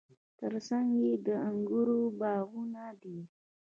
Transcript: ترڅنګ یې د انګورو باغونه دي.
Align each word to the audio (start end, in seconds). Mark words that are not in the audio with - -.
ترڅنګ 0.39 0.87
یې 1.03 1.11
د 1.25 1.27
انګورو 1.47 1.99
باغونه 2.19 2.85
دي. 3.01 3.19